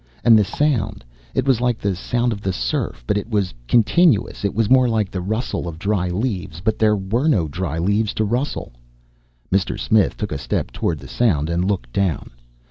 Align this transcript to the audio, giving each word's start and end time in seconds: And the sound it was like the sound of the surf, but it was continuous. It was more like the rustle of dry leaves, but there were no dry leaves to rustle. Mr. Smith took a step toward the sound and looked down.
And 0.23 0.35
the 0.35 0.43
sound 0.43 1.05
it 1.35 1.45
was 1.45 1.61
like 1.61 1.77
the 1.77 1.95
sound 1.95 2.33
of 2.33 2.41
the 2.41 2.51
surf, 2.51 3.03
but 3.05 3.19
it 3.19 3.29
was 3.29 3.53
continuous. 3.67 4.43
It 4.43 4.55
was 4.55 4.67
more 4.67 4.89
like 4.89 5.11
the 5.11 5.21
rustle 5.21 5.67
of 5.67 5.77
dry 5.77 6.09
leaves, 6.09 6.59
but 6.59 6.79
there 6.79 6.95
were 6.95 7.27
no 7.27 7.47
dry 7.47 7.77
leaves 7.77 8.15
to 8.15 8.25
rustle. 8.25 8.73
Mr. 9.51 9.79
Smith 9.79 10.17
took 10.17 10.31
a 10.31 10.39
step 10.39 10.71
toward 10.71 10.97
the 10.97 11.07
sound 11.07 11.51
and 11.51 11.63
looked 11.65 11.93
down. 11.93 12.31